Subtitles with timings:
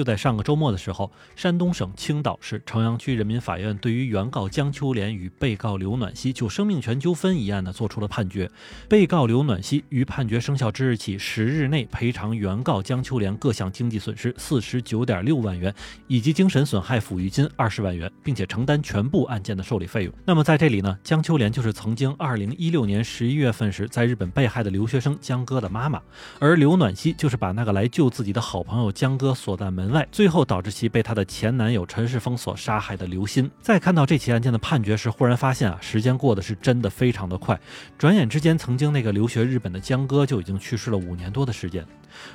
[0.00, 8.50] 就在上个周末的时候，山东省青岛市城阳区人民法院对于原告江秋莲与被告刘暖曦就生命权纠纷一案呢作出了判决。
[8.88, 15.74] 被告刘暖曦于判决生效之日起十日内赔偿原告江秋莲各项经济损失四十九点六万元，
[16.06, 20.14] 以及精神损害抚育金二十万元，并且承担全部案件的受理费用。
[20.24, 26.00] 那么在这里呢，江秋莲就是曾经二零一六年十一月份时在日本被害的留学生江哥的妈妈，
[26.38, 33.50] 而刘暖曦就是把那个来救自己的好朋友江哥锁在门外，最后导致其被她的前男友陈世峰所杀害的刘鑫。
[33.60, 37.58] 在看到这起案件的判决时，忽然发现啊，时间过得是真的非常的快，
[37.98, 41.84] 转眼之间，曾经那个留学日本的江歌就已经去世了五年多的时间。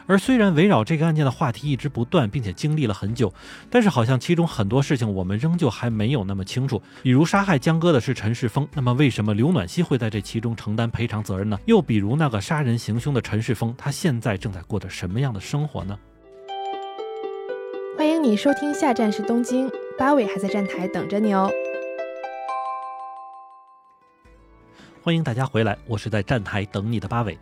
[0.07, 3.31] 而虽然围绕这个案件的话题一直不断，并且经历了很久，
[3.69, 6.81] 但是好像其中很多事情我们仍旧还没有那么清楚。
[7.03, 11.59] 比如杀害江歌的是陈世峰，那么为什么刘暖曦会在这其中承担赔偿责任呢？
[11.65, 15.99] 又比如那个杀人行凶的陈世峰，他现在正在过着什么样的生活呢？
[18.25, 21.47] 你收听，下站是东京，八尾还在站台等着你哦。
[25.03, 27.37] 欢迎大家回来，我是在站台等你的八尾。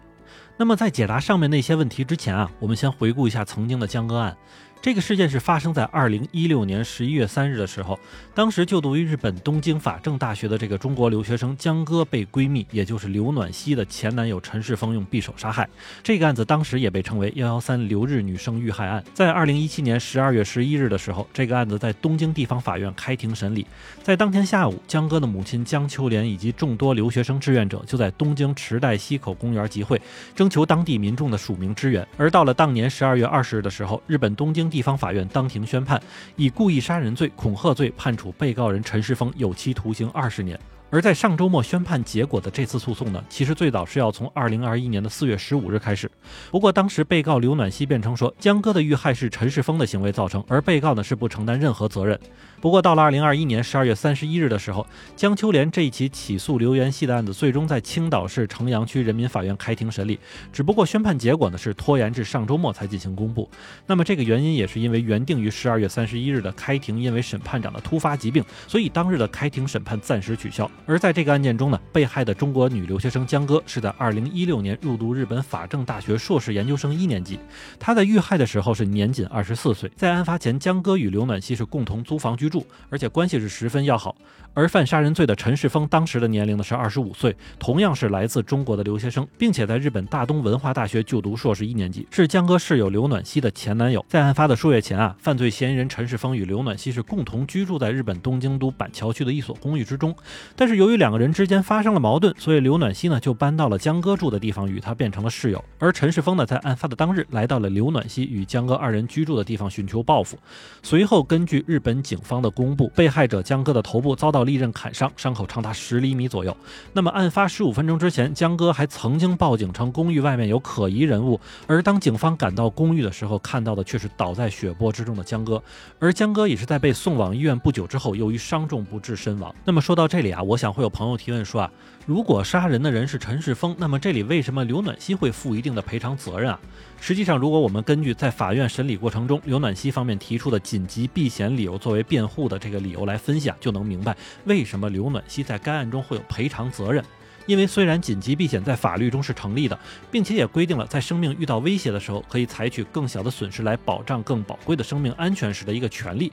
[0.57, 4.35] 那么在解答上面那些问题之前啊，我们先回顾一下曾经的江歌案。
[4.83, 7.97] 这个事件是发生在二零一六年十一月三日的时候，
[8.35, 15.69] 当时就读于日本东京法政大学的这个中国留学生江歌被闺蜜，也就是刘暖曦的前男友陈世峰用匕首杀害。
[16.03, 19.01] 这个案子当时也被称为“幺幺三留日女生遇害案”。
[19.15, 23.65] 在二零一七年十二月十一日的时候，这个案子在东京地方法院开庭审理。
[24.03, 30.01] 在当天下午，江歌的母亲江秋莲以及众多留学生志愿者就在东京池袋西口公园集会，
[30.35, 32.05] 征求当地民众的署名支援。
[32.17, 34.72] 而到了当年十二月二十日的时候，日本东京。
[34.73, 36.01] 地方法院当庭宣判，
[36.35, 40.59] 以故意杀人罪、恐吓罪判处被告人陈世峰有期徒刑二十年。
[40.93, 46.07] 而在上周末宣判结果的这次诉讼呢，其实最早是要从二零二一年的四月十五日开始。
[46.51, 52.19] 不过当时被告刘暖曦辩称说，江歌的遇害是陈世峰的行为造成，而被告呢是不承担任何责任。
[52.61, 60.19] 不过到了二零二一年十二月三十一日的时候，江秋莲这一起起诉刘元熙的案子，最终在青岛市城阳区人民法院开庭审理。
[60.51, 63.49] 只不过宣判结果呢是拖延至上周末才进行公布。
[63.87, 70.69] 那么这个原因也是因为原定于十二月三十一日的开庭，因为审判长的突发疾病，所以当日的开庭审判暂时取消。
[70.85, 77.39] 而在这个案件中呢，被害的中国女留学生江歌是在二零一六年入读日本法政大学硕士研究生一年级。
[77.79, 79.89] 她在遇害的时候是年仅二十四岁。
[79.95, 84.15] 在案发前，江歌与刘暖曦是共同租房居住，而且关系是十分要好。
[84.55, 94.05] 而犯杀人罪的陈世峰当时的年龄呢是二十五岁，同样是来自中国的留学生，并且在日本大东文化大学就读硕士一年级，是江歌室友刘暖曦的前男友。
[94.07, 100.15] 在案发的数月前啊，犯罪嫌疑人陈世峰与刘暖曦是共同居住在日本东京都板桥区的一所公寓之中，
[100.55, 105.63] 但是由于两个人之间发生了矛盾，所以刘暖曦呢就搬到了江哥住的地方，与他变成了室友。
[105.79, 110.37] 而陈世峰呢，在案发的当日来到了刘暖曦与江哥二人居住的地方，寻求报复。
[110.81, 116.55] 随后，根据日本警方的公布，被害者江哥的头部遭到利刃砍伤，伤口长达十厘米左右。
[116.93, 121.39] 那么，案发十五分钟之前，江哥还曾经报警称公寓外面有可疑人物。
[121.67, 125.61] 而当警方赶到公寓的时候，看到的却是倒在血泊之中的江哥。
[125.99, 129.53] 而江哥也是在被送往医院不久之后，由于伤重不治身亡。
[129.65, 131.69] 那么说到这里啊，我想想会有朋友提问说啊。
[132.05, 136.59] 如果杀人的人是陈世峰，那么这里为什么刘暖曦会负一定的赔偿责任啊？
[137.01, 144.15] 实际上，如果我们根据在法院审理过程中刘暖曦方面提出的紧急避险理由作为辩护的这个理由来分析啊，就能明白
[144.45, 147.03] 为什么刘暖曦在该案中会有赔偿责任。
[147.45, 149.77] 因为虽然紧急避险在法律中是成立的，
[150.09, 156.31] 并且也规定了在生命遇到威胁的时候可以采取更小的损失来保障更宝贵的生命安全时的一个权利。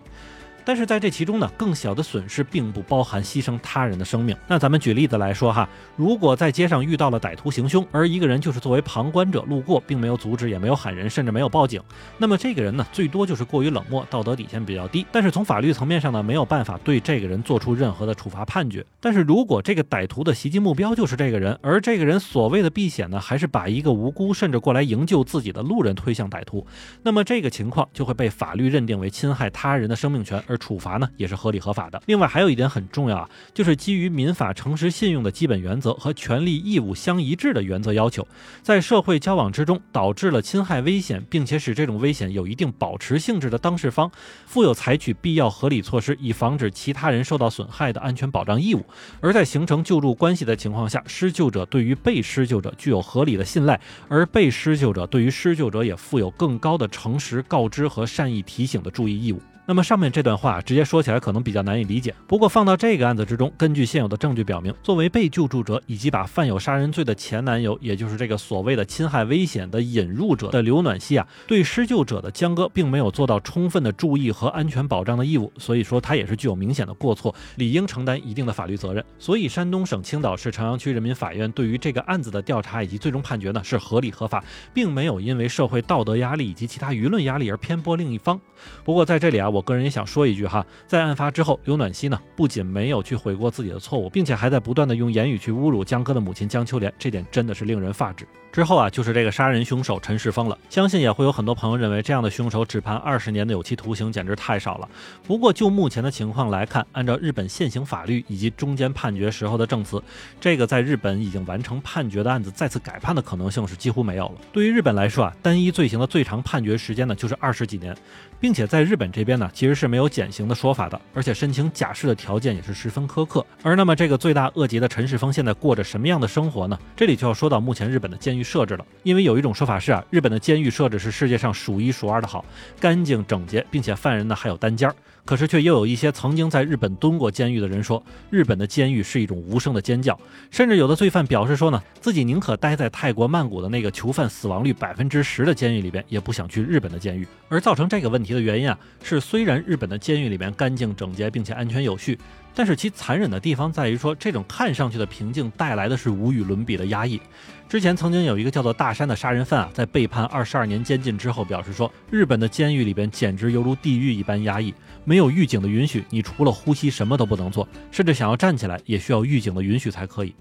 [0.64, 4.36] 但是在这其中呢，更小的损失并不包含牺牲他人的生命。
[4.46, 11.82] 那咱们举例子来说哈，如果在街上遇到了歹徒行凶，而一个人就是作为旁观者路过，并没有阻止，也没有喊人，甚至没有报警，
[12.18, 15.06] 那么这个人呢，最多就是过于冷漠，道德底线比较低。
[15.10, 18.84] 但是从法律层面上呢，没有办法对这个人做出任何的处罚判决。
[19.00, 26.66] 但是如果这个歹徒的袭击目标就是这个人，而这个人所谓的避险呢，还是把一个无辜甚至过来营救自己的路人推向歹徒，
[27.02, 30.42] 那么这个情况就会被法律认定为侵害他人的生命权。
[30.50, 32.02] 而处罚呢也是合理合法的。
[32.06, 38.26] 另外还有一点很重要啊，就是基于民法诚实信用的基本原则和权利义务相一致的原则要求，
[38.60, 44.10] 在社会交往之中导致了侵害危险，并且使这种危险有一定保持性质的当事方，
[44.44, 48.84] 负有采取必要合理措施以防止其他人受到损害的安全保障义务。
[49.20, 59.40] 而在形成救助关系的情况下，施救者对于被施救者具有合理的信赖，而被施救者对于施救者也负有更高的诚实告知和善意提醒的注意义务。
[59.66, 79.04] 那么上面这段话直接说起来可能比较难以理解，不过放到这个案子之中，根据现有的证据表明，作为被救助者以及把犯有杀人罪的前男友，也就是这个所谓的侵害危险的引入者的刘暖希啊，对施救者的江哥并没有做到充分的注意和安全保障的义务，所以说他也是具有明显的过错，理应承担一定的法律责任。
[79.18, 84.42] 所以山东省青岛市朝阳区人民法院对于这个案子的调查以及最终判决呢是合理合法，
[84.74, 88.40] 并没有因为社会道德压力以及其他舆论压力而偏颇另一方。
[88.84, 98.26] 不过在这里啊，我个人也想说一句哈，在案发之后，刘暖希呢不仅没有去悔过自己的错误，并且还在不断的用言语去侮辱江哥的母亲江秋莲，这点真的是令人发指。
[98.52, 100.58] 之后啊，就是这个杀人凶手陈世峰了。
[100.68, 104.88] 相信也会有很多朋友认为，这样的凶手只判二十年的有期徒刑简直太少了。
[105.24, 110.02] 不过就目前的情况来看，按照日本现行法律以及中间判决时候的证词，
[110.40, 114.34] 这个在日本已经完成判决的案子再次改判的可能性是几乎没有了。
[114.52, 117.96] 对于日本来说啊，单一罪行的最长判决时间呢就是二十几年，
[118.40, 123.44] 并且在日本这边呢其实是没有减刑的说法的，而且申请假释的条件也是十分苛刻。
[123.62, 126.78] 而那么这个罪大恶极的陈世峰现在过着什么样的生活呢？
[126.94, 128.44] 这里就要说到目前日本的监狱。
[128.50, 132.44] 设置了，因为有一种说法是啊，日本的监狱设置是世界上数一数二的好，
[132.80, 134.96] 干净整洁，并且犯人呢还有单间儿。
[135.30, 140.18] 可是却又有一些曾经在日本蹲过监狱的人说，日本的监狱是一种无声的尖叫。
[140.50, 147.24] 甚至有的罪犯表示说呢，自己宁可待在泰国曼谷的那个囚犯死亡率百分之十的监狱里边，也不想去日本的监狱。
[147.48, 152.18] 而造成这个问题的原因啊，是虽然日本的监狱里边干净整洁，并且安全有序。
[152.54, 157.20] 但是其残忍的地方在于说，这种看上去的平静带来的是无与伦比的压抑。
[157.68, 164.74] 之前曾经有一个叫做大山的杀人犯啊，在被判二十二年监禁之后，表示说，日本的监狱里边简直犹如地狱一般压抑，
[165.04, 170.34] 没有狱警的允许，你除了呼吸什么都不能做，甚至想要站起来也需要狱警的允许才可以。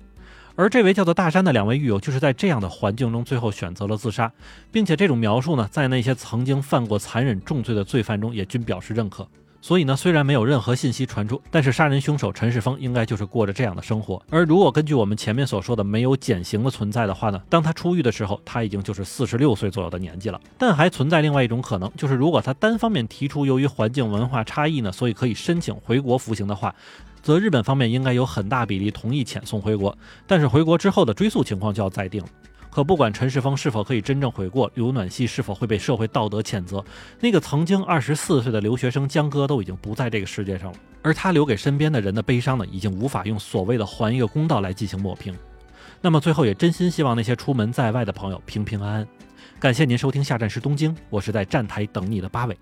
[0.55, 4.29] 而这位叫做大山的两位狱友，就是在这样的环境中最后选择了自杀，
[4.71, 9.25] 并且这种描述呢，在那些曾经犯过残忍重罪的罪犯中也均表示认可。
[9.61, 14.21] 所以呢，虽然没有任何信息传出，但是杀人凶手陈世峰应该就是过着这样的生活。
[14.29, 20.39] 而如果根据我们前面所说的没有减刑的存在的话呢，当他出狱的时候，他已经就是四十六岁左右的年纪了。
[20.57, 26.73] 但还存在另外一种可能，就是如果他单方面提出由于环境文化差异呢，所以可以申请回国服刑的话，
[27.21, 29.95] 则日本方面应该有很大比例同意遣送回国。
[30.25, 32.29] 但是回国之后的追诉情况就要再定了。
[32.71, 36.83] 可不管陈世峰是否可以真正悔过，刘暖希是否会被社会道德谴责，
[37.19, 45.35] 那个曾经二十四岁的留学生江哥都已经不在这个世界上了，而他留给身边的人的悲伤呢，已经无法用所谓的还一个公道来进行抹平。
[46.01, 49.07] 那么最后也真心希望那些出门在外的朋友平平安安。
[49.59, 52.57] 感谢您收听下站是东京，我是在站台等你的八尾。